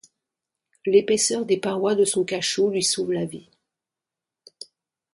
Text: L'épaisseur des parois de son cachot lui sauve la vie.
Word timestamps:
L'épaisseur 0.87 1.45
des 1.45 1.57
parois 1.57 1.93
de 1.93 2.05
son 2.05 2.23
cachot 2.25 2.71
lui 2.71 2.81
sauve 2.81 3.11
la 3.11 3.25
vie. 3.25 3.51